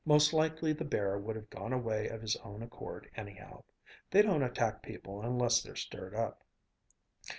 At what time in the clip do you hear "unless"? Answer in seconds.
5.21-5.61